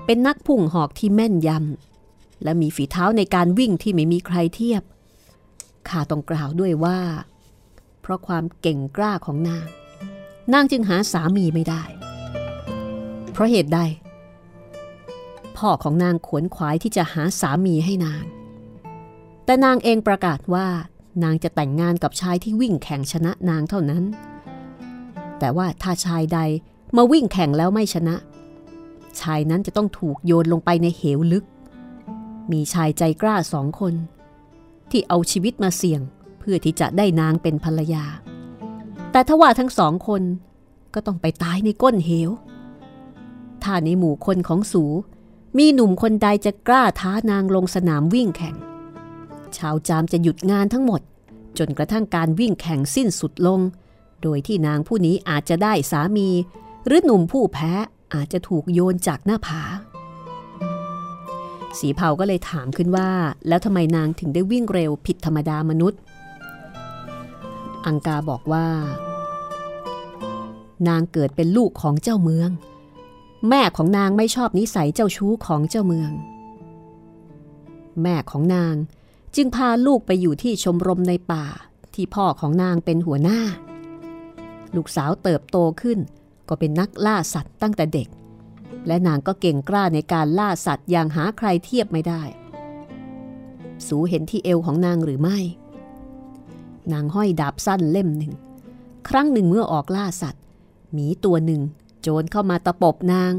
[0.05, 4.83] เป็นนักพุ่งหอกที่แม่นยำ และมีฝีเท้าในการวิ่งที่ไม่มีใครเทียบ
[5.89, 7.01] ข้าต้องกล่าวด้วยว่า
[8.01, 9.67] เพราะความเก่งกล้าของนาง
[10.53, 11.83] นางจึงหาสามีไม่ได้
[13.33, 13.81] เพราะเหตุใด
[15.57, 18.25] พ่อของนางขวนขวายที่จะหาสามีให้นาง
[19.45, 20.67] แต่นางเองประกาศว่า
[21.23, 24.05] นางจะแต่งงานกับชายที่วิ่งแข่งชนะนางเท่านั้น
[25.39, 26.39] แต่ว่าถ้าชายใด
[26.97, 28.17] มาวิ่งแข่งแล้วไม่ชนะ
[29.21, 31.45] ชายนั้นจะต้องถูกโยนลงไปในเหวลึก
[32.53, 33.95] มีชายใจกล้าสองคน
[34.91, 36.01] ที่เอาชีวิตมาเสี่ยง
[36.39, 38.05] เพื่อที่จะได้นางเป็นภรรยา
[39.13, 40.23] แต่ทว่าทั้งสองคน
[40.95, 42.31] ก็ต้องไปตายในก้นเหว
[43.63, 44.85] ถ้าในหมู่คนของสู
[45.59, 48.57] มีหนุ่มคนใดจะกล้าท้านางลงสนามวิ่งแข่ง
[49.57, 51.01] ชาวจามจะหยุดงานทั้งหมด
[51.59, 53.61] จนกระทั่งการวิ่งแข่งสิ้นสุดลง
[54.23, 56.29] โดยที่นางผู้นี้อาจจะได้สามี
[56.87, 57.73] หรือหนุ่มผู้แพ้
[58.15, 59.63] อาจจะถูกโยนจากหน้าผา
[61.79, 63.11] สีเผาก็เลยถามขึ้นว่า
[63.49, 66.01] แล้วทำไมนางถึงได้วิ่งเร็วผิดธรรมดามนุษย์
[67.87, 68.67] อังกาบอกว่า
[70.89, 72.51] นางเกิดเป็นลูกของเจ้าเมือง
[73.49, 76.13] แม่ของนางไม่ชอบนิสัยเจ้าชู้ของเจ้าเมือง
[78.03, 78.75] แม่ของนาง
[79.37, 81.45] จึงพาลูกไปอยู่ที่ชมรมในป่า
[81.95, 83.41] ที่พ่อของนางเป็นหัวหน้า
[84.75, 85.99] ลูกสาวเติบโตขึ้น
[86.49, 88.09] ก็เป็นนักล่าสัตว์ตั้งแต่เด็ก
[88.87, 92.23] และนางก็เก่งกล้าในการล่าสัตว์อย่างหาใครเทียบไม่ได้
[93.87, 95.39] สูเห็นที่เอวของนางหรือไม่
[96.93, 98.33] นางห้อยดาบสั้นเล่มหนึ่ง
[99.09, 100.43] ครั้งหนึ่งเมื่อออกล่าสัตว์
[100.93, 101.63] หมีตัวหนึ่ง
[102.05, 103.33] โจรเข้ามาตะปบนาง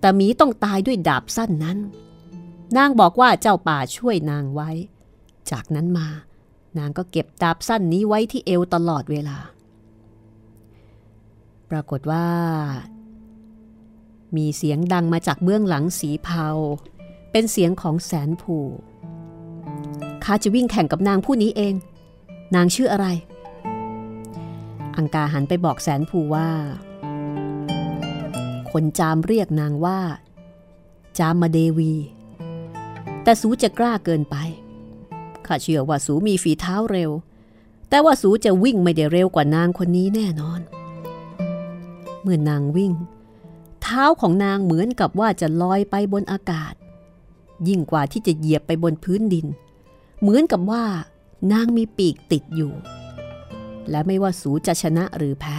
[0.00, 1.78] แต่หมีต้องตายด้วยดาบสั้นนั้น
[2.76, 4.70] นางบอกว่าเจ้าป่าช่วยนางไว้
[5.50, 6.08] จากนั้นมา
[6.78, 9.38] นางก็เก็บดาบสั้นนี้ไว้ที่เอวตลอดเวลา
[11.70, 12.26] ปรากฏว่า
[14.36, 16.48] มีเสียงดังมาจากเบื้องหลังสีเผา
[17.32, 18.58] เป็นเสียงของแสนผู
[20.24, 21.74] ข้าจะวิ่งแข่งกับนางผู้นี้เอง
[22.54, 23.06] นางชื่ออะไร
[24.96, 26.48] อังกาหันไปบอกแสนผูว่า
[28.78, 30.00] คนจามเรียกนางว่า
[31.18, 31.92] จามมาเดวี
[33.22, 34.36] แต่สูจะกล้าเกินไป
[35.46, 37.10] ข้าเชื่อว่าสูมีฝีเท้าเร็ว
[37.88, 40.60] แต่ว่าสูจะวิ่งไม่ได้เร็วกว่านางคนนี้แน่นอน
[42.20, 42.92] เมื่อนางวิ่ง
[43.82, 46.74] เท้าของนางเหมือนกับว่าจะลอยไปบนอากาศ
[47.68, 49.46] ยิ่งกว่าที่จะเหยียบไปบนพื้นดิน
[50.20, 50.84] เหมือนกับว่า
[51.52, 52.72] นางมีปีกติดอยู่
[53.90, 55.58] และไม่ว่าสูจะชนะหรือแพ้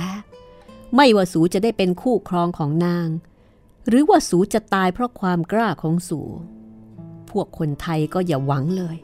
[0.95, 3.07] ไม่ว่าสูจะได้เป็นคู่ครองของนาง
[3.87, 6.19] หรือว่าสูจะตายเพราะความกล้าของสู
[7.29, 8.97] พวกคนไทยก็อย่าหวังเลย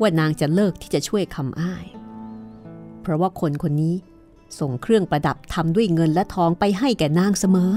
[0.00, 1.84] ว่านางจะเลิกที่จะช่วยคำอ้าย
[3.00, 3.94] เพราะว่าคนคนนี้
[4.58, 7.72] ส่งเครื่องประดับทำด้วยเงินและทองไปให้แก่นางเสมอ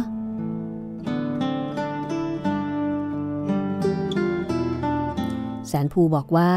[5.68, 6.54] แสนภูบอกว่า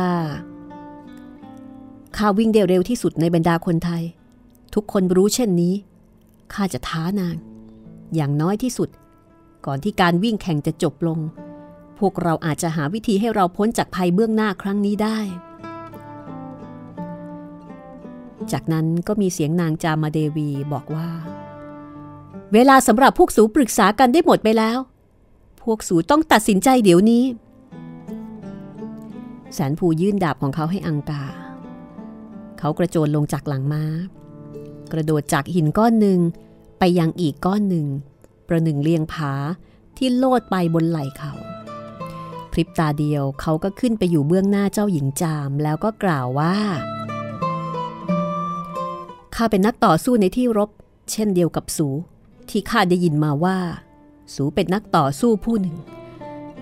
[2.17, 4.03] ข้าวิ่งได้เร็วที่สุดในบรรดาคนไทย
[4.75, 5.75] ทุกคนรู้เช่นนี้
[6.53, 7.37] ข้าจะท้านาง
[8.15, 8.89] อย่างน้อยที่สุด
[9.67, 11.19] ก่อนที่การวิ่งแข่งจะจบลง
[11.99, 15.19] พวกเราอาจจะหาวิธีให้เราพ้นจากภัยเบื้องหน้าครั้งนี้ได้
[18.53, 21.09] จากนั้นก็มีเสียงนางจามาเดวีบอกว่า
[22.53, 24.79] เวลาสำหรับพวกสูปรึกษากันได้หมดไปแล้ว
[25.63, 27.25] พวกสูต้องตัดสินใจเดี๋ยวนี้
[29.55, 31.25] แสนภูยื่นดาบของเขาให้อังกา
[32.59, 33.85] เขากระโจนลงจากหลังม้า
[34.95, 36.21] กระโดดจากหินก้อนหนึ่ง
[36.79, 37.87] ไปยังอีกก้อนหนึ่ง
[38.49, 39.33] ประหนึ่งเลียงผา
[39.97, 41.33] ที่โลดไปบนไหล่เขา
[42.53, 46.57] พริบตาเดียวเขาก็ขึ้นไปอยู่เบื้องหน้าเจ้าหญิงจามแล้วก็กล่าวว่า
[49.35, 50.71] ข้าเป็นนักต่อสู้ในที่รบ
[51.11, 51.89] เช่นเดียวกับสู
[52.51, 53.59] ที่ข้าได้ยินมาว่า
[54.35, 55.77] สูเป็นนักต่อสู้ผู้หนึ่ง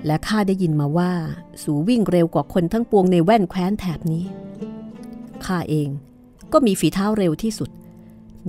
[0.06, 1.12] และข้าได้ยินมาว่า
[1.62, 4.24] สูวิ่งเร็วกว่าคนทั้งปวงในแว่นแคว้นแถบนี้
[5.44, 5.88] ข้าเอง
[6.52, 7.70] ก็มีฝีเท้าเร็วที่สุด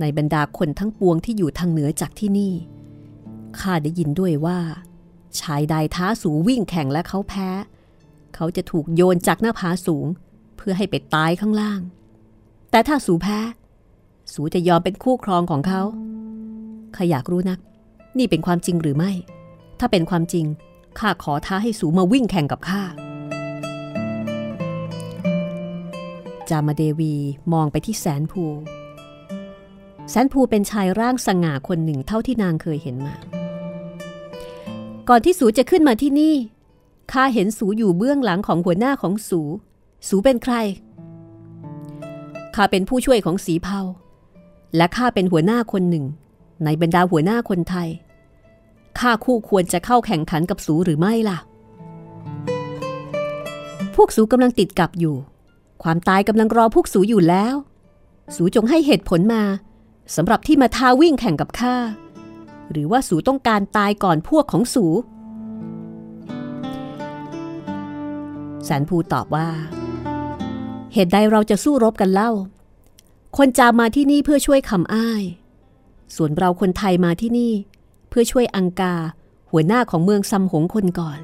[0.00, 2.52] ในบรรดาคนทั้งปวงที่อยู่ทางเหนือจากที่นี่
[3.58, 4.58] ข้าได้ยินด้วยว่า
[5.40, 7.48] ชายใดท้าสูวิ่งแข่งและเขาแพ้
[8.34, 10.06] เขาจะถูกโยนจากหน้าผาสูง
[10.56, 11.80] เพื่อให้ไปตายข้างล่าง
[12.70, 13.38] แต่ถ้าสูแพ้
[14.32, 15.82] สูจะยอมเป็นคู่ครองของเขา
[16.96, 17.58] ข้าอยากรู้นัก
[18.18, 19.12] นี่เป็นความจริงหรือไม่
[19.78, 20.46] ถ้าเป็นความจริง
[20.98, 22.82] ข้าขอท้าให้สูมาวิ่งแข่งกับข้า
[26.50, 27.14] จามาเดวี
[27.52, 28.44] มองไปที่แสนภู
[30.10, 33.14] แสนภูเป็นชายร่างสง่าคนหนึ่งเท่าที่นางเคยเห็นมา
[35.08, 36.34] ก่อนที่สูจะขึ้นมาที่นี่
[37.12, 39.40] ข้าเห็นสูอยู่เบื้องหลังของหัวหน้าของสู
[40.08, 40.54] สูเป็นใคร
[42.54, 43.80] ข้าเป็นผู้ช่วยของสีเผา
[44.76, 46.04] และข้าเป็นหัวหน้าคนหนึ่ง
[46.64, 47.88] ในบรรดาหัวหน้าคนไทย
[48.98, 51.38] ข้าคู่ควรจะเข้าแข่งขันกับสูหรือไม่ล่ะ
[53.94, 55.16] พวกสูกำลังติดกับอยู่
[55.82, 57.54] ความตายกำลังรอพวกสูอยู่แล้ว
[58.36, 59.42] สูจงให้เหตุผลมา
[60.14, 61.76] สำหรับที่มาท้าวิ่งแข่งกับข้า
[62.70, 64.86] หรือว่าสูต้องการตายก่อนพวกของสู
[68.64, 69.48] แสนภูตอบว่า
[70.92, 72.30] เหตุใดเราจะสู้รบกันเล่า
[73.36, 75.22] คนจามมาที่นี่เพื่อช่วยคำอ้าย
[76.16, 77.52] ส่วนเราคนไทยมาที่นี่
[78.08, 78.94] เพื่อช่วยอังกา
[79.50, 81.20] หัวหน้าของเมืองซัมหงคนก่อน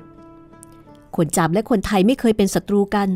[1.17, 3.09] คนจามและคนไทยไม่เคยเป็นศัตรูกัน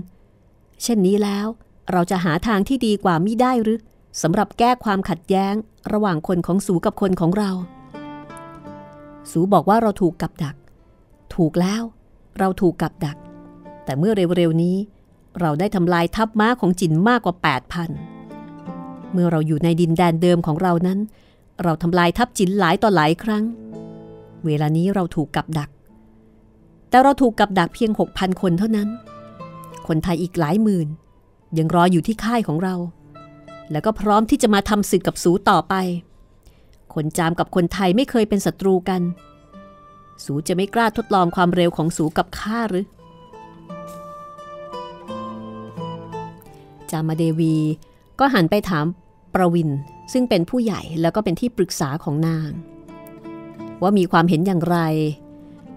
[0.82, 1.46] เช่นนี้แล้ว
[1.92, 3.78] เราจะหาทางที่ดีกว่ามิได้หรือ
[4.22, 5.54] สำหรับแก้ความขัดแย้ง
[5.92, 7.50] ระหว่างคนของสูกับคนของเรา
[9.30, 10.56] สูบอกว่าเราถูกกับดัก
[11.34, 11.82] ถูกแล้ว
[12.38, 13.16] เราถูกกับดัก
[13.84, 14.76] แต่เมื่อเร็วๆนี้
[15.40, 17.34] เราได้ทำลายทัพม้าของจินมากกว่า
[18.24, 20.98] 8,000 เมื่อเราอยู่ในดินแดนเดิมของเรานั้น
[21.62, 23.44] เราทำลายทัพจินหลายต่อหลายครั้ง
[24.44, 25.70] เวลานี้เราถูกกับดัก
[26.88, 28.88] แต่เราถูกกับดักเพียง 6,000 คนเท่านั้น
[29.86, 30.88] คนไทยอีกหลายหมื่น
[31.58, 32.74] ยังรออยู่ที่ค่ายของเรา
[33.70, 35.74] แล้วก็พร้อมที่จะมาทำศึกกับสูต่อไป
[36.94, 39.02] คนจามกับคนไทยไม่เคยเป็นศัตรูกัน
[40.24, 42.86] สูจะไม่กล้าทดลองความเร็วของสูกับข้าหรือ
[46.90, 47.56] จามาเดวี
[48.18, 48.84] ก็หันไปถาม
[49.34, 49.70] ประวิน
[50.12, 52.50] ซึ่งเป็นผู้ใหญ่แล้วก็เป็นที่ปรึกษาของนาง
[53.82, 54.78] ว่ามีความเห็นอย่างไร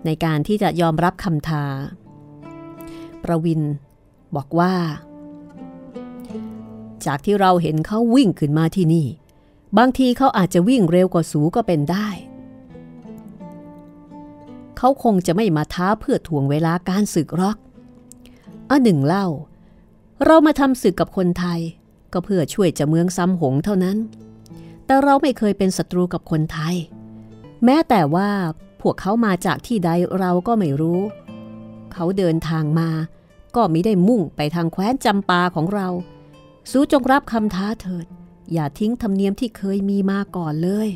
[0.05, 1.65] ในการที่จะยอมรับคำทา
[3.23, 3.61] ประวิน
[4.35, 4.73] บอกว่า
[7.05, 9.07] จากที่เราเห็นเขาวิ่งขึ้นมาที่นี่
[9.77, 12.07] บางทีเขาอาจจะวิ่งเร็วกว่าสูก็เป็นได้
[14.77, 17.57] เขาคงจะไม่มาท้าเพื่อถ่วงเวลาการศึกรอก
[18.69, 19.27] อันหนึ่งเล่า
[20.25, 21.59] เรามาทำศึกกับคนไทย
[22.13, 23.97] ก็เพื่อช่วยจะเมืองซ้ำหงเท่านั้น
[24.85, 26.75] แต่เราไม่เคยเป็นศัตรูกับคนไทย
[27.65, 28.29] แม้แต่ว่า
[28.81, 29.89] พวกเขามาจากที่ใด
[30.19, 30.99] เราก็ไม่รู้
[31.93, 32.89] เขาเดินทางมา
[33.55, 35.87] ก็ไมิได้มุ่งไปทางแคว้นจำปาของเรา
[36.71, 38.07] สู้จงรับคำท้าเถิด
[38.53, 40.89] อย่าทิ้งธรรมเนียมที่เคยมีมาก่อนเลย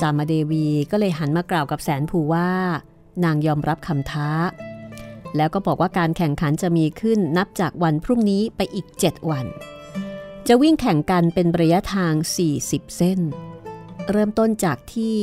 [0.00, 2.50] จามาเดวีก็เลยหันมากล่าวกับแสนภูว่า
[3.24, 4.28] นางยอมรับคำท้า
[5.36, 9.46] แล้วก็บอกว่าการแข่งขันจะมีขึ้นนับจากวันพรุ่งนี้ไปอีก 7 วัน
[10.48, 12.14] จะวิ่งแข่งกันเป็นระยะทาง
[12.54, 13.20] 40 เส้น
[14.10, 15.18] เริ่มต้นจากที่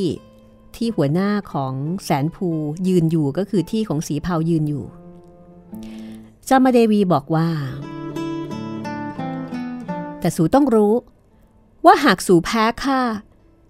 [0.76, 1.74] ที่หัวหน้าของ
[2.04, 2.48] แสนภู
[2.88, 4.84] ยืนอยู่ก็คือที่ของสีเผายืนอยู่
[6.48, 7.48] จามาเดวีบอกว่า
[10.20, 10.94] แต่สูต้องรู้
[11.84, 13.00] ว่าหากสูแพ้ข้า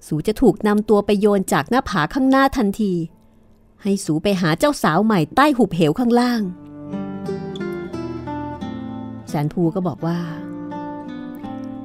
[0.07, 2.93] สูจะถูกนำตัวไปโยนจากหน้าผาข้างหน้าทันที
[3.83, 6.43] ให้สูไปหาเจ้าสาวใหม่ใต้หุบเหวข้างล่าง
[9.29, 10.19] แสนภูก็บอกว่า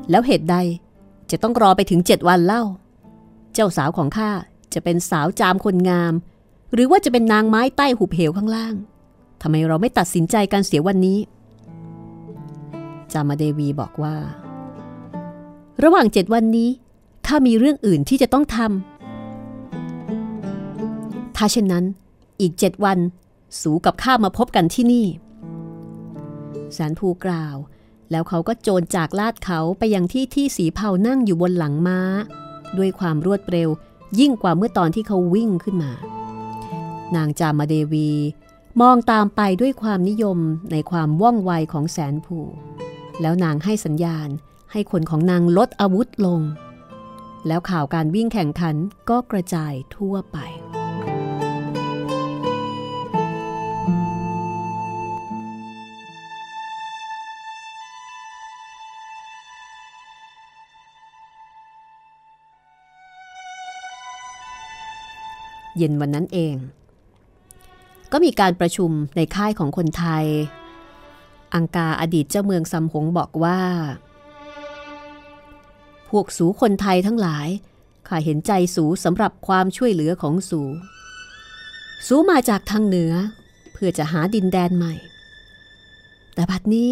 [0.09, 0.55] แล้วเหตุใด
[1.31, 2.63] จะต้องรอไปถึงเจ็ดวันเล่า
[3.53, 4.31] เจ้าสาวของข้า
[4.73, 6.13] จะเป็นสาวจามคนงาม
[6.73, 8.75] หรือว่าจะเป็นนางไม้ใต้หุบเหวข้างล่าง
[9.41, 11.19] ทำไมเราไม่ตัดสินใจการเสียวันนี้
[13.11, 14.15] จามาเดวีบอกว่า
[15.83, 16.69] ระหว่างเจ็ดวันนี้
[17.27, 21.85] ข้ามีเรื่องอื่นที่จะต้องทำถ้าเช่นนั้น
[22.41, 22.99] อีกเจ็ดวัน
[23.61, 25.05] สูกับข้ามาพบกันที่นี่
[26.73, 27.55] แสนภูกล่าว
[28.11, 31.99] แล้วเขาก็โจรจากลาดเขาไปยังที่ที่สีเผานั่งอยู่บนหลังม้า
[32.77, 33.69] ด้วยความรวดเร็ว
[34.19, 35.91] ยิ่งกว่าเมื่อตอนที่เขาวิ่งขึ้นมา
[37.15, 38.09] นางจามาเดวี
[38.81, 40.39] มองตามไปด้วยความนิยม
[40.71, 42.37] ในความว่องไวของแสนภู
[43.21, 44.29] แล้วนางให้สัญญาณ
[44.77, 46.41] ให้คนของนางลดอาวุธลง
[47.47, 48.75] แล้วข่าวการวิ่งแข่งขัน
[49.09, 50.37] ก็กระจายทั่วไป
[65.77, 66.55] เย็นวันนั้นเอง
[68.11, 70.25] ก็มีการประชุมในค่ายของคนไทย
[71.53, 73.59] อังกาอดีตเจ้าเมืองซัมหงบอกว่า
[76.17, 77.47] วกสูคนไทยทั้งหลาย
[78.07, 80.61] ข้าเห็นใจสูสำหรับความช่วยเหลือของสู
[82.07, 83.13] สูมาจากทางเหนือ
[83.73, 84.93] เพื่อจะหาดินแดนใหม่
[86.33, 86.91] แต่บัดนี้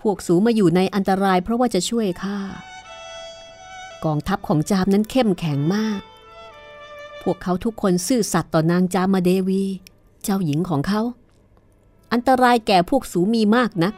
[0.00, 2.38] พวกสูมาอยู่ในอันตรายเพราะว่าจะช่วยข้า
[4.04, 6.00] กองทัพของจามนั้นเข้มแข็งมาก
[7.22, 9.62] พวกเขาทุกคนซื่อสัตย์ต่อนางจามาเดวี
[10.22, 11.02] เจ้าหญิงของเขา
[12.12, 13.94] อันตรายแก่พวกสูมีมากนัก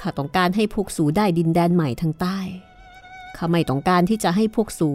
[0.00, 2.38] ข้าต้องการให้พวกสูได้ดินแดนใหม่ทางใต้
[3.42, 4.90] ข้าไม่ต้องการที่จะให้พวกสู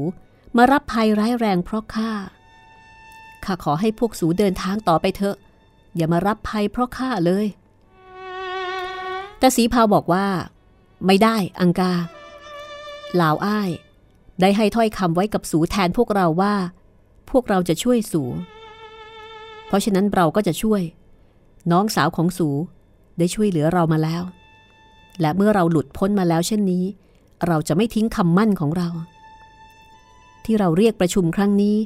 [0.58, 2.12] มารับภัยร้ายแรงเพราะข้า
[3.46, 5.36] ข้าขอให้พวกสูเดินทางต่อไปเถอะ
[5.96, 7.46] อย่ามารับภัยเพราะข้าเลย
[9.40, 10.26] แต่สีพาวบอกว่า
[11.06, 11.94] ไม่ได้อังกา
[13.22, 13.70] ลาวอ้าย
[14.42, 16.56] ได้ให้ถ้อยคำไว้กับสูแทนพวกเราว่า
[17.30, 18.24] พวกเราจะช่วยสู
[19.68, 20.82] เพราะฉะนั้นเราก็จะช่วย
[21.72, 22.50] น้องสาวของสู
[23.18, 24.24] ได้ช่วยเหลือเรามาแล้ว
[25.22, 26.86] และเมื่อเราหลุดพ้นมาแล้วเช่นนี้
[27.48, 28.90] เราจะไม่ทิ้งคำมั่นของเรา
[30.46, 31.78] ที่เราเรียกประชุมครั้งนี้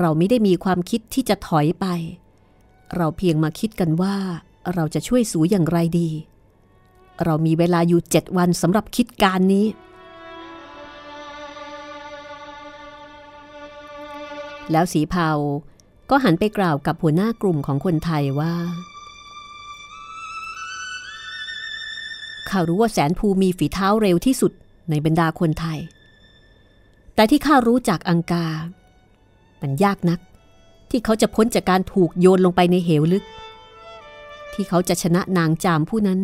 [0.00, 1.86] เราไม่ได้มีความคิดที่จะถอยไป
[2.96, 4.16] เราเพียงมาคิดกันว่า
[4.74, 6.10] เราจะช่วยสูอย่างไรดี
[7.24, 9.66] เรามีเวลาอยู่เจ็ดวันสำหรับคิดการนี้
[14.70, 15.30] แล้วสีเผา
[16.10, 18.54] ก็หันไปกล่าวกับหัวหน้ากลุ่มของคนไทยว่า
[22.48, 24.52] ข้ารู้ว่าแสนภูมีฝีเท้าเร็วที่สุด
[24.90, 25.78] ในบรรดาคนไทย
[27.14, 28.46] แต่ที่ข้ารู้จากอังกา
[29.60, 30.20] มันยากนัก
[30.90, 33.24] ที่เขาจะพ้นจากการถูกโยนลงไปในเหวลึก
[34.52, 36.20] ที่เขาจะชนะนางจามผู้นั้น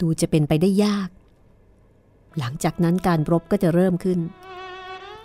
[0.00, 1.08] ดูจะเป็นไปได้ยาก
[2.38, 4.18] หลังจากนั้นการรบก็จะเริ่มขึ้น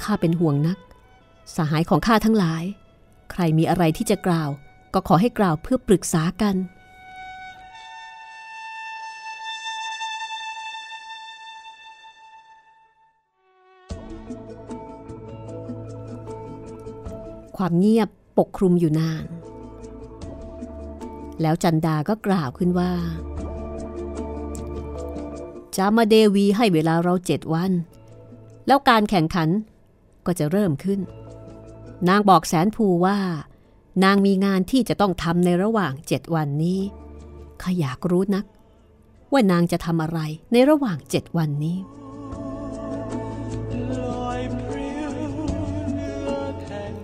[0.02, 0.78] ข้าเป็นห่วงนัก
[1.56, 2.64] สหายของข้าทั้งหลาย
[3.32, 4.50] ใครมีอะไรที่จะกล่าว
[4.94, 6.56] ก็ขอให้กล่าวเพื่อปรึกษากัน
[17.64, 19.26] ความเงียบปกคลุมอยู่นาน
[21.42, 22.92] แล้วจันดาก็กล่าวขึ้นว่า
[25.76, 27.72] จามาเดวีให้เวลาเราเจ็ดวัน
[28.68, 29.50] แล้วการแข่งขัน
[30.26, 31.00] ก็จะเริ่มขึ้น
[32.08, 33.18] นางบอกแสนภูว่า
[34.04, 36.80] นางมีงานที่จะต้องทำในระหว่างเจ็ดวันนี้
[37.62, 38.46] ข้าอยากรู้นัก
[39.32, 40.20] ว่านางจะทำอะไร
[40.52, 41.78] ในระหว่างเจ็ดวันนี้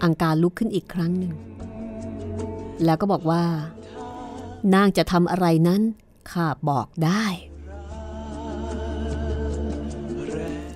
[0.04, 1.34] อังการลุกขึ้นอีกครั้งหนึ่ง
[2.86, 3.44] แล้วก็บอกว่า
[4.74, 5.82] นางจะทำอะไรนั้น
[6.32, 7.26] ข้าบอกได้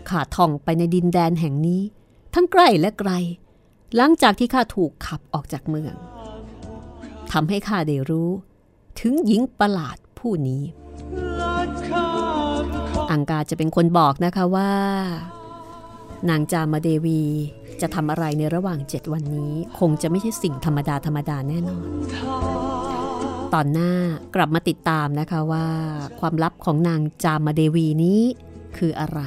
[0.10, 1.82] ข้าท่องไปในดินแดนแห่งนี้
[2.34, 3.12] ทั้งใกล้และไกล
[3.96, 5.96] หลังจากที่ข้าถูกขับออกจากเมือง
[7.32, 8.30] ทำให้ข้าได้รู้
[9.00, 10.64] ถึงหญิงประหลาดผู้นี้
[13.12, 14.74] อังกาจะเป็นคนบอกนะคะว่า
[16.30, 17.22] นางจามาเดวี
[17.82, 21.86] จะทำอะไรในระหว่างเจ็ดวันนี้ คงจะไม่ใช่สิ่งธรรมดาธรรมดาแน่นอน
[23.54, 23.92] ตอนหน้า
[24.36, 25.68] กลับมาติดตามนะคะว่า
[26.20, 28.22] ความลับของนางจามาเดวีนี้
[28.78, 29.22] คืออะไร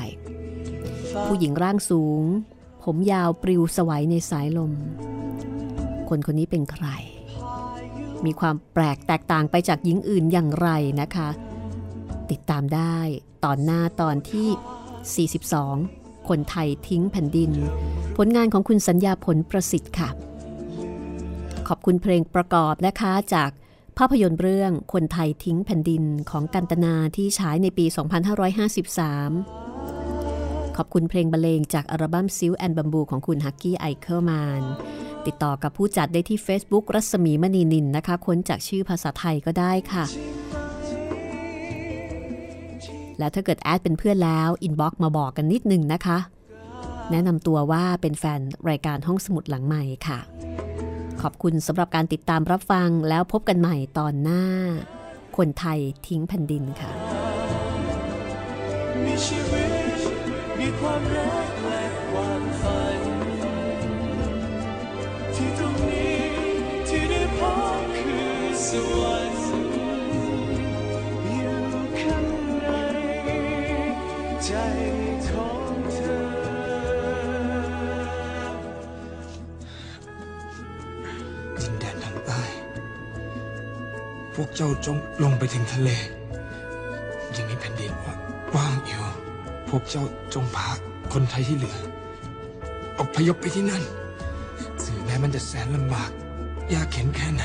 [1.27, 2.23] ผู้หญิงร่างสูง
[2.85, 4.73] ผมยาวปลิวสวัยในสายลม
[6.09, 6.87] คนคนนี้เป็นใคร
[8.25, 10.69] มีความแปลกแตกต่างไปจากหญิงอื่นอย่างไร
[11.01, 11.29] นะคะ
[12.31, 12.97] ติดตามได้
[13.45, 17.53] ตอนหน้าตอนที่ 42 คนไทยทิ้งแผ่นดิน
[18.17, 20.09] ผลงานของคุณสัญญาผลประสิทธิ์ค่ะ
[21.69, 23.51] ขอบคุณเพลงประกอบนะคะจาก
[23.99, 27.97] ภาพยนตร์เรื่องคนไทยทิ้งแผ่นดินของกันตนาที่ฉายในปี 2553
[30.77, 34.63] ขอบคุณเพลงบรรเลงจากอัลบั้ม Silk and Bamboo ของคุณฮัคกี้ไอเคิลมานน์
[35.27, 40.05] ติดต่อกับผู้จัดได้ที่ Facebook รัศมีมณีนิลนะคะ ค้นจากชื่อภาษาไทยก็ได้ค่ะ
[43.19, 46.19] แล้วถ้าเกิด add เป็นเพื่อนแล้ว inbox มาบอกกันนิดนึงนะคะ
[47.11, 48.41] แนะนำตัวว่าเป็นแฟน
[48.71, 50.19] รายการห้องสมุดหลังใหม่ค่ะ
[51.21, 54.43] ขอบคุณสำหรับการติดตามรับฟังแล้วพบกันใหม่ตอนหน้า
[55.37, 56.91] คนไทยทิ้งแผ่นดินค่ะ
[59.05, 59.69] มีชีวิต
[60.59, 61.74] มีความรัก
[84.35, 85.91] พวกเจ้าจงลงไปถึงทะเล
[87.37, 87.93] ยังมีแผ่นดิน
[88.55, 89.05] ว่างอยู่
[89.69, 90.05] พวกเจ้า
[90.35, 90.69] จงพา
[91.13, 91.79] คนไทยที่เหลือ
[93.01, 93.83] อพยพไปที่นั่น
[94.85, 96.11] ถึงแม้มันจะแสนลำบาก
[96.73, 97.45] ยากเข็นแค่ไหน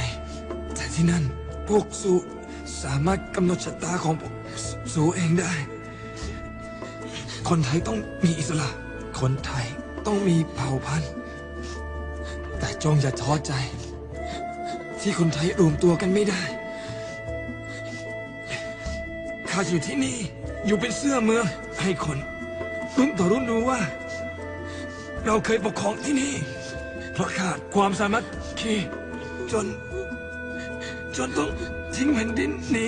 [0.75, 1.23] แต่ที่นั่น
[1.67, 2.13] พวกสู
[2.81, 4.33] สามารถกำหนดชะตาของพวก
[4.93, 5.53] สูเองได้
[7.49, 8.69] คนไทยต้องมีอิสระ
[9.19, 9.65] คนไทย
[10.05, 11.11] ต้องมีเผ่าพันธุ์
[12.59, 13.53] แต่จงอย่าท้อใจ
[15.01, 20.18] ที่คนไทยรวมตัวกันไม่ได้าอยู่ที่นี่
[20.66, 21.45] อยู่เป็นเสื้อเมือง
[21.82, 22.18] ให้คน
[22.97, 23.80] รุ่นต่อรุ่นรู้ว่า
[25.26, 26.34] เราเคยปกครองที่นี่
[27.14, 28.24] เพราะขาดความสามัค
[28.60, 28.74] คี
[29.51, 29.66] จน
[31.18, 31.49] จนต้อง
[31.95, 32.88] ทิ้งแผ่นดินหนี